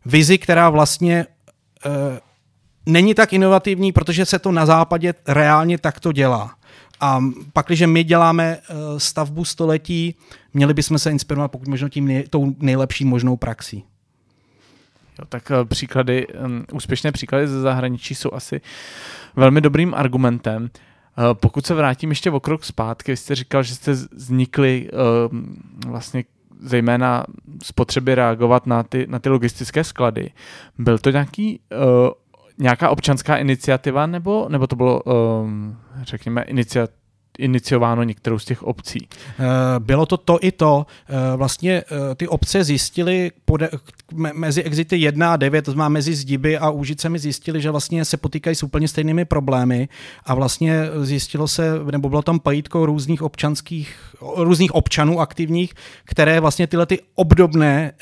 [0.06, 1.26] Vizi, která vlastně
[1.86, 2.20] e,
[2.86, 6.57] není tak inovativní, protože se to na západě reálně takto dělá.
[7.00, 7.20] A
[7.52, 10.14] pak, když my děláme eh, stavbu století,
[10.54, 13.84] měli bychom se inspirovat pokud možno tím nej, tou nejlepší možnou praxí.
[15.18, 18.60] Jo, tak eh, příklady, um, úspěšné příklady ze zahraničí jsou asi
[19.36, 20.62] velmi dobrým argumentem.
[20.62, 24.90] Uh, pokud se vrátím ještě o krok zpátky, jste říkal, že jste vznikli
[25.86, 26.24] vlastně
[26.60, 27.24] zejména
[27.62, 30.30] z potřeby reagovat na ty, na ty logistické sklady.
[30.78, 31.60] Byl to nějaký
[32.58, 36.97] nějaká občanská iniciativa, nebo, nebo to bylo, um, řekněme, iniciativa
[37.38, 39.08] iniciováno některou z těch obcí?
[39.38, 39.44] Eh,
[39.78, 40.86] bylo to to i to.
[41.08, 43.32] Eh, vlastně eh, ty obce zjistily
[44.32, 48.16] mezi exity 1 a 9, to znamená mezi Zdiby a Úžicemi zjistili, že vlastně se
[48.16, 49.88] potýkají s úplně stejnými problémy
[50.24, 55.74] a vlastně zjistilo se, nebo bylo tam pojítko různých občanských, různých občanů aktivních,
[56.04, 57.92] které vlastně tyhle ty obdobné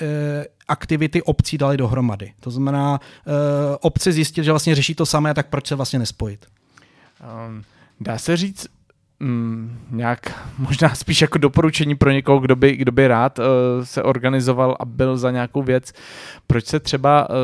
[0.69, 2.33] aktivity obcí dali dohromady.
[2.41, 3.01] To znamená,
[3.81, 6.47] obce zjistili, že vlastně řeší to samé, tak proč se vlastně nespojit?
[7.49, 7.65] Um,
[8.01, 8.67] dá se říct,
[9.21, 13.45] mm, nějak možná spíš jako doporučení pro někoho, kdo by, kdo by rád uh,
[13.83, 15.93] se organizoval a byl za nějakou věc.
[16.47, 17.37] Proč se třeba uh,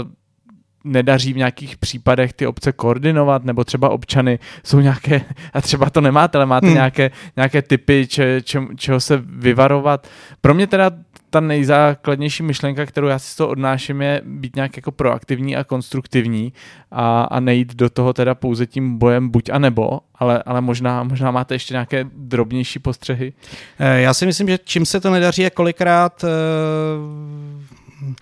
[0.85, 5.21] nedaří v nějakých případech ty obce koordinovat, nebo třeba občany jsou nějaké,
[5.53, 6.75] a třeba to nemáte, ale máte hmm.
[6.75, 10.07] nějaké, nějaké typy, če, če, čeho se vyvarovat.
[10.41, 10.91] Pro mě teda
[11.33, 15.65] ta nejzákladnější myšlenka, kterou já si z toho odnáším, je být nějak jako proaktivní a
[15.65, 16.53] konstruktivní
[16.91, 21.03] a, a nejít do toho teda pouze tím bojem buď a nebo, ale, ale možná,
[21.03, 23.33] možná máte ještě nějaké drobnější postřehy.
[23.79, 28.13] Eh, já si myslím, že čím se to nedaří je kolikrát uh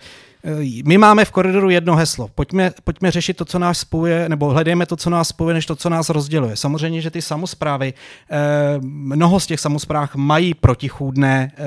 [0.85, 2.27] my máme v koridoru jedno heslo.
[2.35, 5.75] Pojďme, pojďme řešit to, co nás spojuje, nebo hledejme to, co nás spojuje, než to,
[5.75, 6.55] co nás rozděluje.
[6.55, 8.37] Samozřejmě, že ty samozprávy, eh,
[8.81, 11.63] mnoho z těch samozpráv mají protichůdné eh,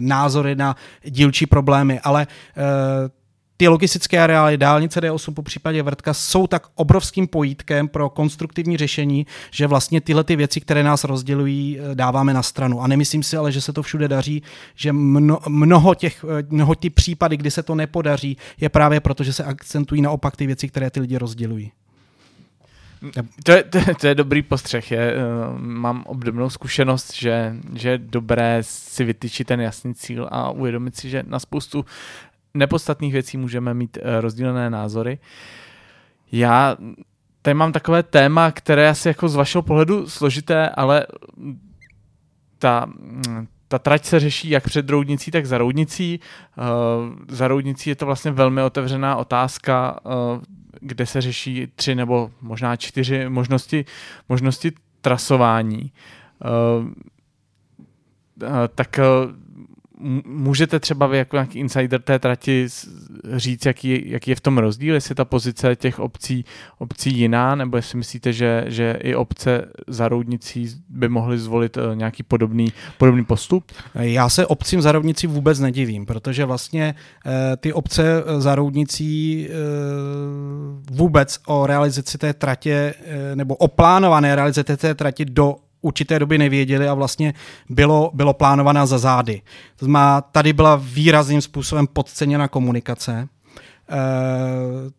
[0.00, 2.26] názory na dílčí problémy, ale
[3.60, 9.26] ty logistické areály dálnice D8 po případě Vrtka jsou tak obrovským pojítkem pro konstruktivní řešení,
[9.50, 12.80] že vlastně tyhle ty věci, které nás rozdělují, eh, dáváme na stranu.
[12.80, 14.42] A nemyslím si ale, že se to všude daří,
[14.74, 19.24] že mno, mnoho těch, eh, mnoho ty případy, kdy se to nepodaří, je právě proto,
[19.24, 21.72] že se akcentují naopak ty věci, které ty lidi rozdělují.
[23.44, 24.90] To je, to, to je dobrý postřeh.
[24.90, 30.50] Je, uh, mám obdobnou zkušenost, že, že je dobré si vytyčit ten jasný cíl a
[30.50, 31.84] uvědomit si, že na spoustu
[32.54, 35.18] nepodstatných věcí můžeme mít eh, rozdílené názory.
[36.32, 36.76] Já
[37.42, 41.06] tady mám takové téma, které asi jako z vašeho pohledu složité, ale
[42.58, 42.86] ta,
[43.68, 46.20] ta trať se řeší jak před roudnicí, tak za roudnicí.
[46.58, 46.62] Eh,
[47.28, 50.40] za roudnicí je to vlastně velmi otevřená otázka, eh,
[50.80, 53.84] kde se řeší tři nebo možná čtyři možnosti,
[54.28, 55.92] možnosti trasování.
[58.74, 59.00] Tak
[60.26, 62.66] můžete třeba vy jako nějaký insider té trati
[63.36, 66.44] říct, jaký, jaký je v tom rozdíl, jestli ta pozice těch obcí,
[66.78, 71.96] obcí jiná, nebo jestli myslíte, že, že i obce za roudnicí by mohly zvolit eh,
[71.96, 73.72] nějaký podobný, podobný postup?
[73.94, 76.94] Já se obcím za roudnicí vůbec nedivím, protože vlastně
[77.26, 79.52] eh, ty obce za roudnicí eh,
[80.90, 82.94] vůbec o realizaci té tratě
[83.34, 87.34] nebo o plánované realizaci té trati do určité doby nevěděli a vlastně
[87.68, 89.42] bylo, bylo plánovaná za zády.
[89.76, 93.28] To znamená, tady byla výrazným způsobem podceněna komunikace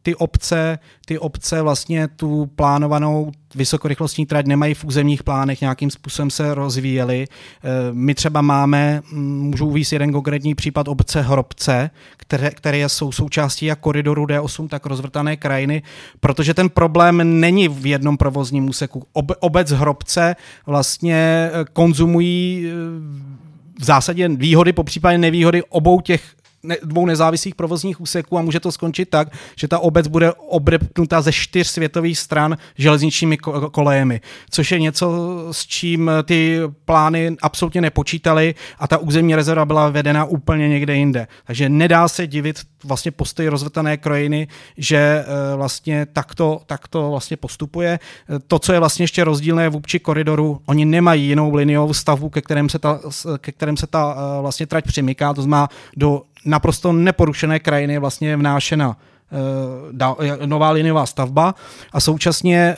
[0.02, 6.30] ty obce, ty obce vlastně tu plánovanou vysokorychlostní trať nemají v územních plánech, nějakým způsobem
[6.30, 7.28] se rozvíjely.
[7.30, 13.12] Eh, my třeba máme, mm, můžu uvíct jeden konkrétní případ obce Hrobce, které, které jsou
[13.12, 15.82] součástí jak koridoru D8, tak rozvrtané krajiny,
[16.20, 19.04] protože ten problém není v jednom provozním úseku.
[19.40, 22.70] Obec Hrobce vlastně eh, konzumují
[23.80, 26.22] v zásadě výhody, po případě nevýhody obou těch
[26.64, 31.22] ne, dvou nezávislých provozních úseků a může to skončit tak, že ta obec bude obrepnuta
[31.22, 33.38] ze čtyř světových stran železničními
[33.72, 39.90] kolejemi, což je něco, s čím ty plány absolutně nepočítali a ta územní rezerva byla
[39.90, 41.28] vedena úplně někde jinde.
[41.46, 48.00] Takže nedá se divit vlastně postoji rozvrtané krajiny, že eh, vlastně takto, takto vlastně postupuje.
[48.48, 52.70] To, co je vlastně ještě rozdílné vůči koridoru, oni nemají jinou liniovou stavbu, ke kterém
[52.70, 53.00] se ta,
[53.38, 58.00] ke kterém se ta eh, vlastně trať přimyká, to znamená do naprosto neporušené krajiny je
[58.00, 58.98] vlastně vnášena
[60.46, 61.56] nová liniová stavba
[61.94, 62.76] a současně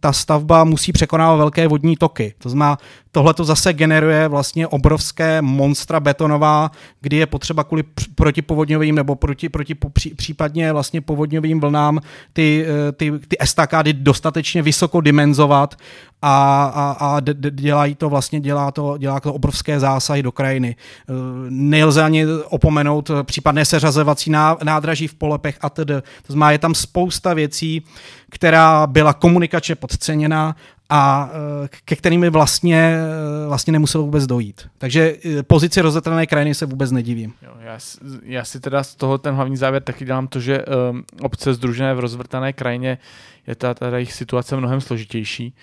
[0.00, 2.34] ta stavba musí překonávat velké vodní toky.
[2.38, 2.78] To znamená,
[3.14, 9.48] Tohle to zase generuje vlastně obrovské monstra betonová, kdy je potřeba kvůli protipovodňovým nebo proti,
[9.48, 9.76] proti
[10.16, 12.00] případně vlastně povodňovým vlnám
[12.32, 15.74] ty, eh, ty, ty estakády dostatečně vysoko dimenzovat
[16.22, 20.76] a, a, a dělají to vlastně, dělá to, dělá to obrovské zásahy do krajiny.
[20.76, 21.12] Eh,
[21.48, 24.30] nelze ani opomenout případné seřazovací
[24.64, 25.90] nádraží v polepech a td.
[26.26, 27.82] To znamená, je tam spousta věcí,
[28.30, 30.56] která byla komunikačně podceněna
[30.96, 31.30] a
[31.64, 32.96] eh, ke kterými vlastně,
[33.44, 34.68] eh, vlastně nemuselo vůbec dojít.
[34.78, 37.34] Takže eh, pozici rozetrané krajiny se vůbec nedivím.
[37.42, 37.78] Jo, já,
[38.22, 41.94] já si teda z toho ten hlavní závěr taky dělám to, že um, obce združené
[41.94, 42.98] v rozvrtané krajině
[43.46, 45.54] je ta, ta jejich situace mnohem složitější.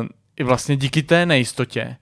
[0.00, 1.96] Um, I vlastně díky té nejistotě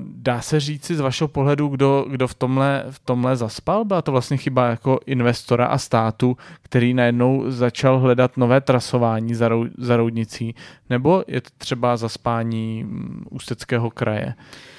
[0.00, 3.84] dá se říci z vašeho pohledu, kdo, kdo v, tomhle, v tomhle zaspal?
[3.84, 9.48] Byla to vlastně chyba jako investora a státu, který najednou začal hledat nové trasování za,
[9.48, 10.54] rou, za roudnicí?
[10.90, 14.34] Nebo je to třeba zaspání mm, Ústeckého kraje?
[14.38, 14.75] Eh,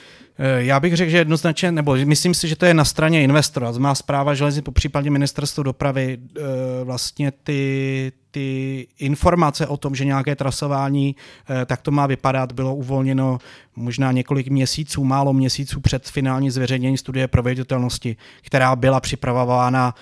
[0.58, 3.72] já bych řekl, že jednoznačně, nebo myslím si, že to je na straně investora.
[3.72, 6.42] Má zpráva železnic po případě ministerstvo dopravy eh,
[6.84, 11.16] vlastně ty, ty informace o tom, že nějaké trasování
[11.50, 13.38] eh, tak to má vypadat, bylo uvolněno
[13.76, 19.96] možná několik měsíců, málo měsíců před finální zveřejnění studie proveditelnosti, která byla připravována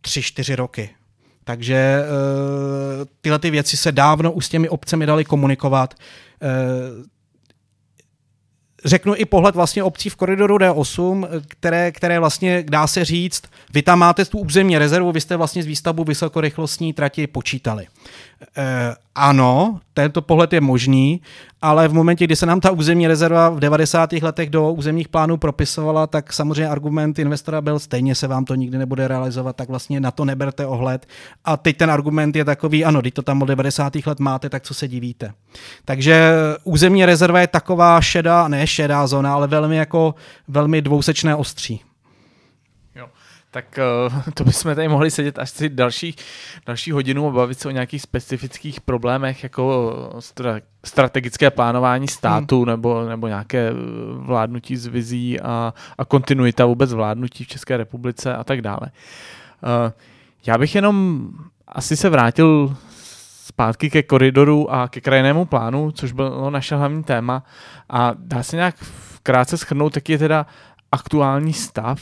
[0.00, 0.90] tři, čtyři roky.
[1.44, 2.04] Takže
[3.20, 5.94] tyhle ty věci se dávno už s těmi obcemi dali komunikovat
[8.84, 13.42] řeknu i pohled vlastně obcí v koridoru D8, které, které vlastně dá se říct,
[13.74, 17.86] vy tam máte tu územní rezervu, vy jste vlastně z výstavbu vysokorychlostní trati počítali.
[18.56, 21.20] E, ano, tento pohled je možný,
[21.62, 24.12] ale v momentě, kdy se nám ta územní rezerva v 90.
[24.12, 28.78] letech do územních plánů propisovala, tak samozřejmě argument investora byl stejně se vám to nikdy
[28.78, 31.06] nebude realizovat, tak vlastně na to neberte ohled.
[31.44, 33.92] A teď ten argument je takový, ano, když to tam od 90.
[34.06, 35.32] let máte, tak co se divíte.
[35.84, 36.32] Takže
[36.64, 40.14] územní rezerva je taková šedá, ne šedá zóna, ale velmi jako
[40.48, 41.80] velmi dvousečné ostří
[43.54, 46.16] tak uh, to bychom tady mohli sedět až si další,
[46.66, 52.66] další hodinu a bavit se o nějakých specifických problémech, jako stra, strategické plánování státu hmm.
[52.66, 53.74] nebo, nebo nějaké eh,
[54.16, 58.90] vládnutí z vizí a, a kontinuita vůbec vládnutí v České republice a tak dále.
[60.46, 61.28] Já bych jenom
[61.68, 62.76] asi se vrátil
[63.44, 67.42] zpátky ke koridoru a ke krajinnému plánu, což bylo naše hlavní téma
[67.90, 68.74] a dá se nějak
[69.22, 70.46] krátce schrnout, jaký je teda
[70.94, 72.00] aktuální stav,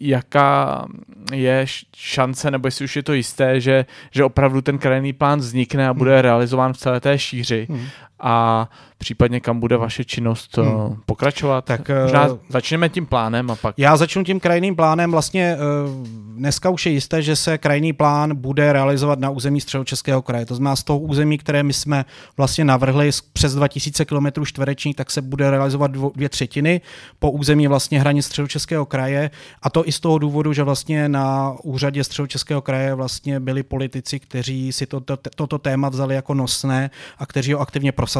[0.00, 0.84] jaká
[1.32, 5.88] je šance, nebo jestli už je to jisté, že, že opravdu ten krajinný plán vznikne
[5.88, 6.22] a bude hmm.
[6.22, 7.66] realizován v celé té šíři.
[7.70, 7.86] Hmm
[8.26, 10.68] a případně kam bude vaše činnost hmm.
[10.68, 11.64] Eh, pokračovat.
[11.64, 13.74] Tak Možná uh, začneme tím plánem a pak...
[13.78, 15.10] Já začnu tím krajným plánem.
[15.10, 16.06] Vlastně uh,
[16.36, 20.46] dneska už je jisté, že se krajný plán bude realizovat na území středočeského kraje.
[20.46, 22.04] To znamená z toho území, které my jsme
[22.36, 26.80] vlastně navrhli přes 2000 km čtverečních, tak se bude realizovat dvě, třetiny
[27.18, 29.30] po území vlastně hranic středočeského kraje
[29.62, 34.20] a to i z toho důvodu, že vlastně na úřadě středočeského kraje vlastně byli politici,
[34.20, 38.13] kteří si to, to, toto téma vzali jako nosné a kteří ho aktivně prosazovali.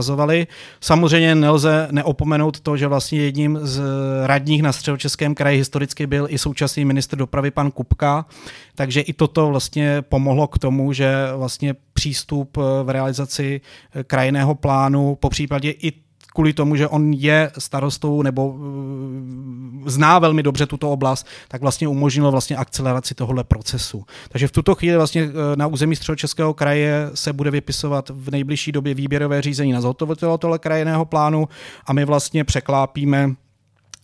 [0.81, 3.83] Samozřejmě nelze neopomenout to, že vlastně jedním z
[4.25, 8.27] radních na středočeském kraji historicky byl i současný ministr dopravy pan Kupka,
[8.75, 13.61] takže i toto vlastně pomohlo k tomu, že vlastně přístup v realizaci
[14.07, 16.04] krajinného plánu, po případě i
[16.35, 21.89] kvůli tomu, že on je starostou nebo eh, zná velmi dobře tuto oblast, tak vlastně
[21.89, 24.05] umožnilo vlastně akceleraci tohohle procesu.
[24.29, 28.73] Takže v tuto chvíli vlastně eh, na území středočeského kraje se bude vypisovat v nejbližší
[28.73, 31.49] době výběrové řízení na zhotovitele tohle krajinného plánu
[31.87, 33.35] a my vlastně překlápíme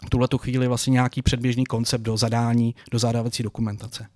[0.08, 4.06] tuhle chvíli vlastně nějaký předběžný koncept do zadání, do zadávací dokumentace.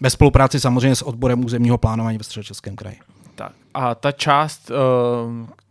[0.00, 2.98] Ve spolupráci samozřejmě s odborem územního plánování ve středočeském kraji.
[3.34, 4.74] Tak a ta část, eh,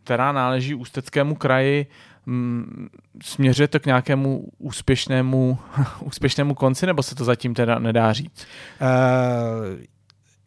[0.06, 1.88] která náleží Ústeckému kraji,
[2.26, 2.88] mm,
[3.22, 5.58] směřujete k nějakému úspěšnému,
[6.00, 8.48] úspěšnému konci, nebo se to zatím teda nedá říct?
[8.82, 9.86] Uh,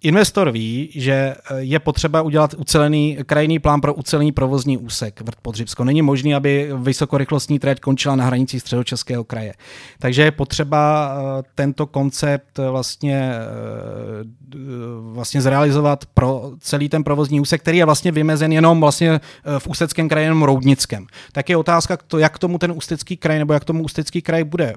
[0.03, 5.37] Investor ví, že eh, je potřeba udělat ucelený krajný plán pro ucelený provozní úsek vrt
[5.43, 5.85] Podřibsko.
[5.85, 9.55] Není možné, aby vysokorychlostní trať končila na hranicích středočeského kraje.
[9.99, 14.59] Takže je potřeba eh, tento koncept vlastně, eh,
[15.01, 19.21] vlastně zrealizovat pro celý ten provozní úsek, který je vlastně vymezen jenom vlastně
[19.59, 21.07] v Ústeckém kraji, jenom Roudnickém.
[21.33, 24.75] Tak je otázka, jak tomu ten Ústecký kraj nebo jak tomu Ústecký kraj bude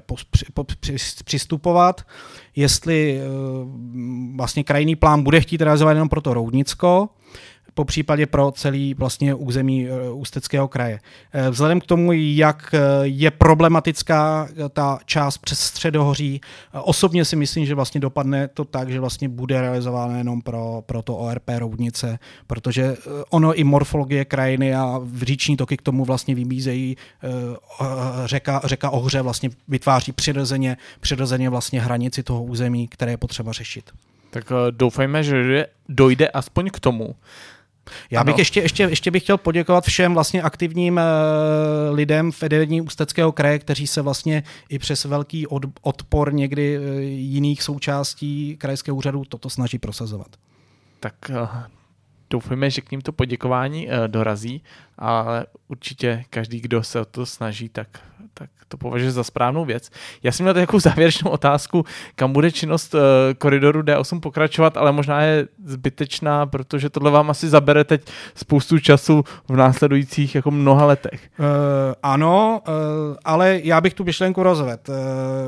[1.24, 2.00] přistupovat
[2.56, 3.20] jestli
[4.36, 7.08] vlastně krajný plán bude chtít realizovat jenom pro to Roudnicko,
[7.74, 11.00] po případě pro celý vlastně území eh, Ústeckého kraje.
[11.32, 16.40] Eh, vzhledem k tomu, jak je problematická ta část přes Středohoří,
[16.72, 21.02] osobně si myslím, že vlastně dopadne to tak, že vlastně bude realizováno jenom pro, pro
[21.02, 22.96] to ORP Roudnice, protože
[23.30, 26.96] ono i morfologie krajiny a říční toky k tomu vlastně vybízejí
[28.24, 33.90] řeka, řeka Ohře vlastně vytváří přirozeně, přirozeně vlastně hranici toho území, které je potřeba řešit.
[34.32, 37.16] Tak doufejme, že dojde aspoň k tomu.
[38.10, 42.80] Já bych ještě, ještě, ještě bych chtěl poděkovat všem vlastně aktivním uh, lidem v vedení
[42.80, 48.96] Ústeckého kraje, kteří se vlastně i přes velký od, odpor někdy uh, jiných součástí krajského
[48.96, 50.28] úřadu toto snaží prosazovat.
[51.00, 51.48] Tak uh,
[52.30, 54.62] doufujeme, že k ním to poděkování dorazí,
[54.98, 57.88] ale určitě každý, kdo se o to snaží, tak
[58.34, 59.90] tak to považuji za správnou věc.
[60.22, 63.00] Já jsem měl takovou závěrečnou otázku, kam bude činnost uh,
[63.38, 68.02] koridoru D8 pokračovat, ale možná je zbytečná, protože tohle vám asi zabere teď
[68.34, 71.30] spoustu času v následujících jako mnoha letech.
[71.38, 71.46] Uh,
[72.02, 72.74] ano, uh,
[73.24, 74.82] ale já bych tu myšlenku rozvedl.
[74.88, 74.94] Uh,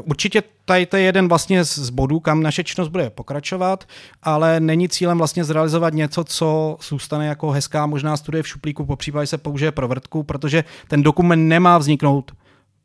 [0.05, 3.85] určitě tady to je jeden vlastně z bodů, kam naše činnost bude pokračovat,
[4.23, 8.97] ale není cílem vlastně zrealizovat něco, co zůstane jako hezká možná studie v šuplíku, po
[8.97, 12.33] případě se použije pro vrtku, protože ten dokument nemá vzniknout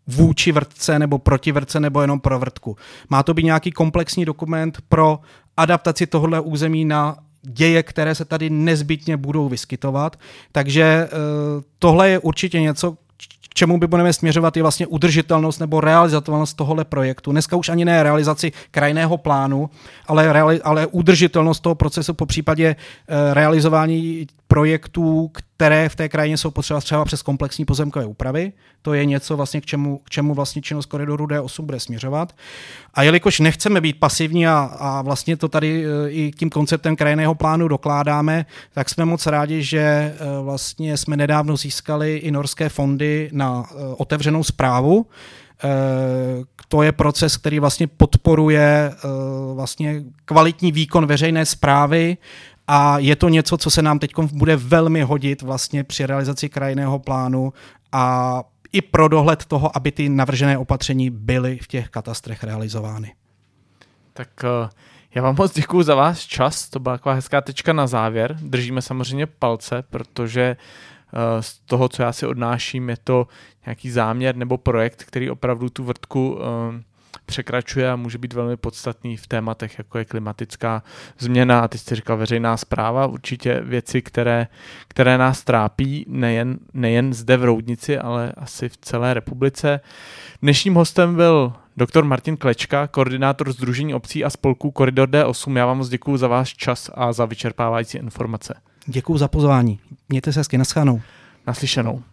[0.09, 2.77] vůči vrtce nebo proti vrtce nebo jenom pro vrtku.
[3.09, 5.19] Má to být nějaký komplexní dokument pro
[5.57, 10.19] adaptaci tohohle území na děje, které se tady nezbytně budou vyskytovat.
[10.51, 11.09] Takže eh,
[11.79, 12.97] tohle je určitě něco,
[13.49, 17.31] k čemu by budeme směřovat, je vlastně udržitelnost nebo realizatelnost tohohle projektu.
[17.31, 19.69] Dneska už ani ne realizaci krajného plánu,
[20.07, 26.37] ale, reali, ale udržitelnost toho procesu po případě uh, realizování projektů, které v té krajině
[26.37, 28.51] jsou potřeba třeba přes komplexní pozemkové úpravy.
[28.81, 32.35] To je něco, vlastně, k, čemu, k čemu vlastně činnost koridoru D8 bude směřovat.
[32.93, 37.35] A jelikož nechceme být pasivní a, a vlastně to tady e, i tím konceptem krajinného
[37.35, 43.29] plánu dokládáme, tak jsme moc rádi, že e, vlastně jsme nedávno získali i norské fondy
[43.33, 45.05] na e, otevřenou zprávu,
[46.67, 48.93] to je proces, který vlastně podporuje
[49.53, 52.17] vlastně kvalitní výkon veřejné zprávy
[52.71, 56.99] a je to něco, co se nám teď bude velmi hodit vlastně při realizaci krajinného
[56.99, 57.53] plánu
[57.91, 63.13] a i pro dohled toho, aby ty navržené opatření byly v těch katastrech realizovány.
[64.13, 64.69] Tak uh,
[65.15, 68.37] já vám moc děkuji za váš čas, to byla taková hezká tečka na závěr.
[68.41, 70.57] Držíme samozřejmě palce, protože
[71.13, 73.27] uh, z toho, co já si odnáším, je to
[73.65, 76.41] nějaký záměr nebo projekt, který opravdu tu vrtku uh,
[77.25, 80.83] překračuje a může být velmi podstatný v tématech, jako je klimatická
[81.19, 84.47] změna a ty jsi říkal veřejná zpráva, určitě věci, které,
[84.87, 89.79] které nás trápí nejen, nejen zde v Roudnici, ale asi v celé republice.
[90.41, 95.57] Dnešním hostem byl doktor Martin Klečka, koordinátor Združení obcí a spolků Koridor D8.
[95.57, 98.53] Já vám moc děkuji za váš čas a za vyčerpávající informace.
[98.85, 99.79] Děkuji za pozvání.
[100.09, 101.01] Mějte se hezky, naschánou.
[101.47, 102.03] Naslyšenou.